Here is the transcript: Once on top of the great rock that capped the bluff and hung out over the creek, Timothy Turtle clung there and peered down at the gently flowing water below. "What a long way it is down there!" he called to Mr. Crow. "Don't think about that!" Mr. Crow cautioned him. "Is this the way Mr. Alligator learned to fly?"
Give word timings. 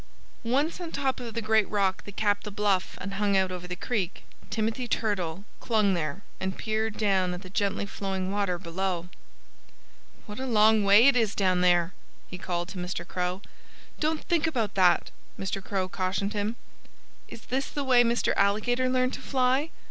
Once 0.43 0.81
on 0.81 0.91
top 0.91 1.19
of 1.19 1.35
the 1.35 1.43
great 1.43 1.69
rock 1.69 2.03
that 2.05 2.15
capped 2.15 2.43
the 2.43 2.49
bluff 2.49 2.97
and 2.99 3.13
hung 3.13 3.37
out 3.37 3.51
over 3.51 3.67
the 3.67 3.75
creek, 3.75 4.23
Timothy 4.49 4.87
Turtle 4.87 5.43
clung 5.59 5.93
there 5.93 6.23
and 6.39 6.57
peered 6.57 6.97
down 6.97 7.35
at 7.35 7.43
the 7.43 7.51
gently 7.51 7.85
flowing 7.85 8.31
water 8.31 8.57
below. 8.57 9.09
"What 10.25 10.39
a 10.39 10.47
long 10.47 10.83
way 10.83 11.05
it 11.05 11.15
is 11.15 11.35
down 11.35 11.61
there!" 11.61 11.93
he 12.27 12.39
called 12.39 12.69
to 12.69 12.79
Mr. 12.79 13.07
Crow. 13.07 13.43
"Don't 13.99 14.23
think 14.23 14.47
about 14.47 14.73
that!" 14.73 15.11
Mr. 15.37 15.63
Crow 15.63 15.87
cautioned 15.87 16.33
him. 16.33 16.55
"Is 17.27 17.41
this 17.45 17.69
the 17.69 17.83
way 17.83 18.03
Mr. 18.03 18.33
Alligator 18.35 18.89
learned 18.89 19.13
to 19.13 19.21
fly?" 19.21 19.69